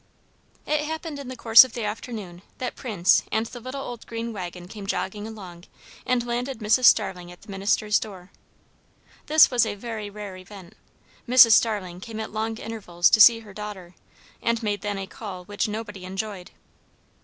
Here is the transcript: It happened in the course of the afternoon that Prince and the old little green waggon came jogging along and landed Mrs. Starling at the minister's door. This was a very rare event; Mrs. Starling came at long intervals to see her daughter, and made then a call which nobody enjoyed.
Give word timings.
It 0.65 0.81
happened 0.81 1.19
in 1.19 1.27
the 1.27 1.35
course 1.35 1.63
of 1.63 1.73
the 1.73 1.83
afternoon 1.85 2.41
that 2.57 2.75
Prince 2.75 3.21
and 3.31 3.45
the 3.45 3.59
old 3.59 3.65
little 3.65 3.97
green 3.97 4.33
waggon 4.33 4.67
came 4.67 4.87
jogging 4.87 5.27
along 5.27 5.65
and 6.07 6.25
landed 6.25 6.57
Mrs. 6.57 6.85
Starling 6.85 7.31
at 7.31 7.43
the 7.43 7.51
minister's 7.51 7.99
door. 7.99 8.31
This 9.27 9.51
was 9.51 9.63
a 9.63 9.75
very 9.75 10.09
rare 10.09 10.37
event; 10.37 10.73
Mrs. 11.29 11.51
Starling 11.51 11.99
came 11.99 12.19
at 12.19 12.31
long 12.31 12.57
intervals 12.57 13.11
to 13.11 13.21
see 13.21 13.41
her 13.41 13.53
daughter, 13.53 13.93
and 14.41 14.63
made 14.63 14.81
then 14.81 14.97
a 14.97 15.05
call 15.05 15.45
which 15.45 15.67
nobody 15.67 16.03
enjoyed. 16.03 16.49